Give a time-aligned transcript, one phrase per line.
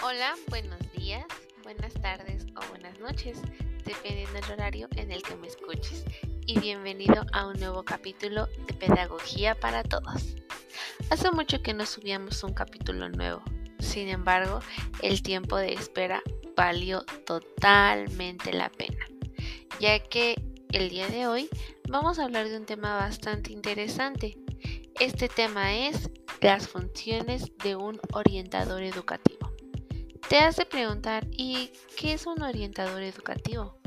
[0.00, 1.26] Hola, buenos días,
[1.64, 3.42] buenas tardes o buenas noches,
[3.84, 6.04] dependiendo del horario en el que me escuches.
[6.46, 10.36] Y bienvenido a un nuevo capítulo de Pedagogía para Todos.
[11.10, 13.42] Hace mucho que no subíamos un capítulo nuevo,
[13.80, 14.60] sin embargo,
[15.02, 16.22] el tiempo de espera
[16.56, 19.04] valió totalmente la pena,
[19.80, 21.48] ya que el día de hoy
[21.88, 24.38] vamos a hablar de un tema bastante interesante.
[25.00, 26.08] Este tema es
[26.40, 29.47] las funciones de un orientador educativo.
[30.28, 33.78] Te hace preguntar, ¿y qué es un orientador educativo?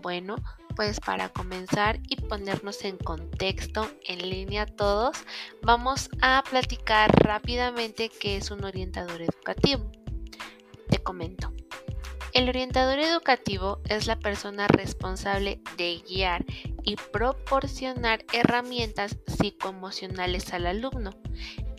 [0.00, 0.36] Bueno,
[0.76, 5.16] pues para comenzar y ponernos en contexto en línea todos,
[5.60, 9.90] vamos a platicar rápidamente qué es un orientador educativo.
[10.88, 11.52] Te comento.
[12.32, 16.44] El orientador educativo es la persona responsable de guiar
[16.84, 21.10] y proporcionar herramientas psicoemocionales al alumno.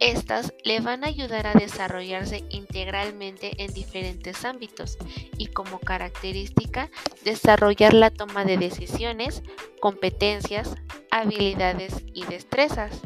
[0.00, 4.98] Estas le van a ayudar a desarrollarse integralmente en diferentes ámbitos
[5.38, 6.90] y como característica
[7.24, 9.42] desarrollar la toma de decisiones,
[9.80, 10.74] competencias,
[11.10, 13.00] habilidades y destrezas.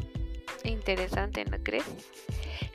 [0.63, 1.85] Interesante, ¿no crees?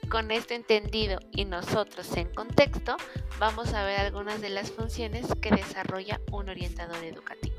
[0.08, 2.96] Con esto entendido y nosotros en contexto,
[3.38, 7.54] vamos a ver algunas de las funciones que desarrolla un orientador educativo.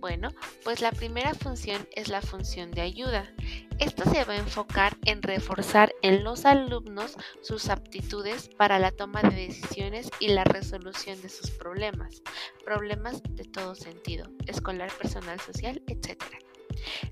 [0.00, 0.30] Bueno,
[0.64, 3.32] pues la primera función es la función de ayuda.
[3.80, 9.22] Esto se va a enfocar en reforzar en los alumnos sus aptitudes para la toma
[9.22, 12.22] de decisiones y la resolución de sus problemas,
[12.62, 16.22] problemas de todo sentido, escolar, personal, social, etc.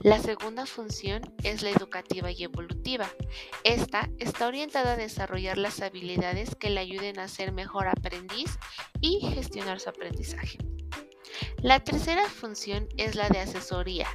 [0.02, 3.08] La segunda función es la educativa y evolutiva.
[3.64, 8.58] Esta está orientada a desarrollar las habilidades que le ayuden a ser mejor aprendiz
[9.00, 10.58] y gestionar su aprendizaje.
[11.62, 14.06] La tercera función es la de asesoría,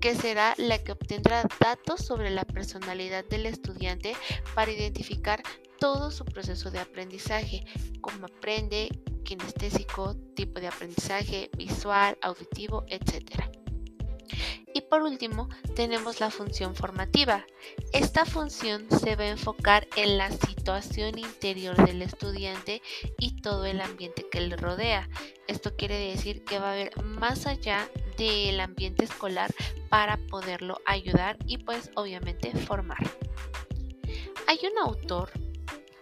[0.00, 4.16] que será la que obtendrá datos sobre la personalidad del estudiante
[4.54, 5.42] para identificar
[5.78, 7.64] todo su proceso de aprendizaje,
[8.00, 8.88] cómo aprende,
[9.24, 13.44] kinestésico, tipo de aprendizaje, visual, auditivo, etc.
[14.72, 17.44] Y por último, tenemos la función formativa.
[17.92, 22.80] Esta función se va a enfocar en la situación interior del estudiante
[23.18, 25.08] y todo el ambiente que le rodea.
[25.48, 27.88] Esto quiere decir que va a ver más allá
[28.20, 29.50] del ambiente escolar
[29.88, 32.98] para poderlo ayudar y pues obviamente formar.
[34.46, 35.30] Hay un autor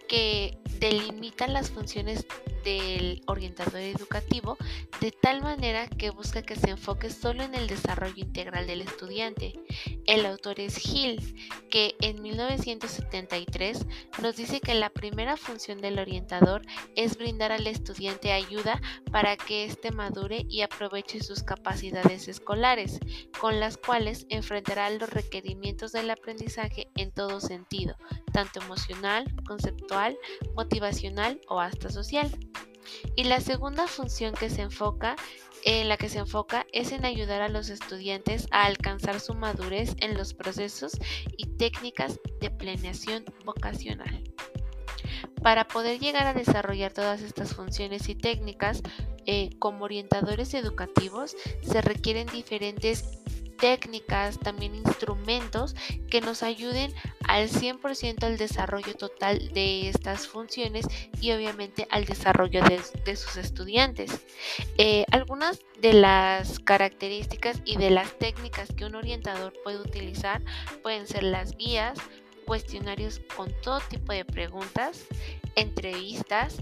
[0.09, 2.25] que delimita las funciones
[2.63, 4.57] del orientador educativo
[5.01, 9.53] de tal manera que busca que se enfoque solo en el desarrollo integral del estudiante.
[10.05, 11.35] El autor es Hill,
[11.69, 13.85] que en 1973
[14.21, 16.61] nos dice que la primera función del orientador
[16.95, 18.81] es brindar al estudiante ayuda
[19.11, 22.99] para que éste madure y aproveche sus capacidades escolares,
[23.39, 27.95] con las cuales enfrentará los requerimientos del aprendizaje en todo sentido,
[28.33, 30.17] tanto emocional, conceptual,
[30.55, 32.29] motivacional o hasta social.
[33.15, 35.15] Y la segunda función que se enfoca
[35.65, 39.95] en la que se enfoca es en ayudar a los estudiantes a alcanzar su madurez
[39.99, 40.93] en los procesos
[41.37, 44.23] y técnicas de planeación vocacional.
[45.41, 48.81] Para poder llegar a desarrollar todas estas funciones y técnicas,
[49.25, 53.18] eh, como orientadores educativos se requieren diferentes
[53.59, 55.75] técnicas, también instrumentos
[56.09, 56.93] que nos ayuden
[57.27, 60.85] al 100% al desarrollo total de estas funciones
[61.21, 64.21] y obviamente al desarrollo de, sus estudiantes.
[64.77, 70.41] Eh, algunas de las características y de las técnicas que un orientador puede utilizar
[70.81, 71.97] pueden ser las guías,
[72.45, 75.05] cuestionarios con todo tipo de preguntas,
[75.55, 76.57] entrevistas,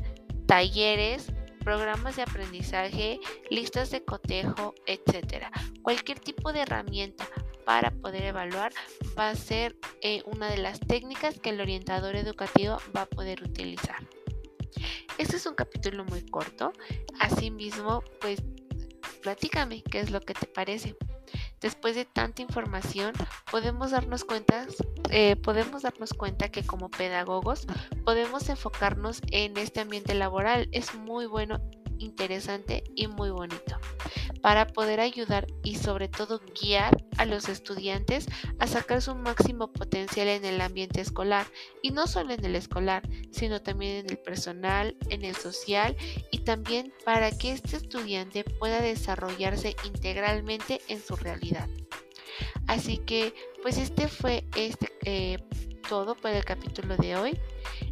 [0.46, 1.28] talleres,
[1.68, 3.20] programas de aprendizaje,
[3.50, 5.48] listas de cotejo, etc.
[5.82, 7.28] Cualquier tipo de herramienta
[7.66, 8.72] para poder evaluar
[9.20, 13.44] va a ser eh, una de las técnicas que el orientador educativo va a poder
[13.44, 13.98] utilizar.
[15.18, 16.72] Este es un capítulo muy corto,
[17.20, 18.42] asimismo, pues
[19.22, 20.96] platícame qué es lo que te parece.
[21.62, 23.13] Después de tanta información,
[23.50, 24.68] podemos darnos cuenta,
[25.09, 27.65] eh, podemos darnos cuenta que como pedagogos
[28.06, 30.69] podemos enfocarnos en este ambiente laboral.
[30.71, 31.59] Es muy bueno
[32.00, 33.78] interesante y muy bonito
[34.42, 38.28] para poder ayudar y sobre todo guiar a los estudiantes
[38.60, 41.48] a sacar su máximo potencial en el ambiente escolar
[41.82, 45.96] y no solo en el escolar, sino también en el personal, en el social
[46.32, 51.68] y también para que este estudiante pueda desarrollarse integralmente en su realidad.
[52.68, 55.40] Así que pues este fue este eh,
[55.90, 57.40] todo por el capítulo de hoy.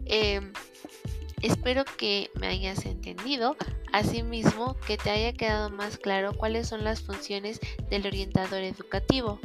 [0.05, 0.53] Em,
[1.45, 3.55] Espero que me hayas entendido,
[3.95, 9.39] Asimismo, que te haya quedado más claro cuáles son las funciones del orientador educativo.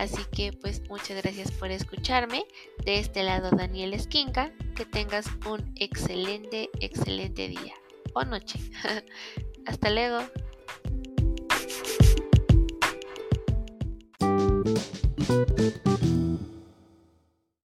[0.00, 2.46] Así que pues muchas gracias por escucharme.
[2.84, 7.74] De este lado Daniel Esquinca, que tengas un excelente, excelente día
[8.12, 8.58] o noche.
[9.66, 10.18] Hasta luego.